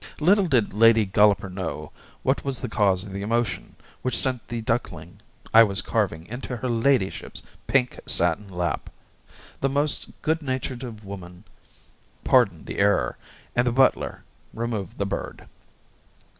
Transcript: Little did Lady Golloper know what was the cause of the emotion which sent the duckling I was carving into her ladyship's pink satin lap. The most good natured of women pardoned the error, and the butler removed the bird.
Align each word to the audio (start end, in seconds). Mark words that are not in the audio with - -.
Little 0.19 0.47
did 0.47 0.73
Lady 0.73 1.05
Golloper 1.05 1.47
know 1.47 1.91
what 2.23 2.43
was 2.43 2.59
the 2.59 2.67
cause 2.67 3.03
of 3.03 3.13
the 3.13 3.21
emotion 3.21 3.75
which 4.01 4.17
sent 4.17 4.47
the 4.47 4.61
duckling 4.61 5.19
I 5.53 5.61
was 5.61 5.83
carving 5.83 6.25
into 6.25 6.57
her 6.57 6.67
ladyship's 6.69 7.43
pink 7.67 7.99
satin 8.07 8.49
lap. 8.49 8.89
The 9.59 9.69
most 9.69 10.09
good 10.23 10.41
natured 10.41 10.83
of 10.83 11.05
women 11.05 11.43
pardoned 12.23 12.65
the 12.65 12.79
error, 12.79 13.15
and 13.55 13.67
the 13.67 13.71
butler 13.71 14.23
removed 14.55 14.97
the 14.97 15.05
bird. 15.05 15.45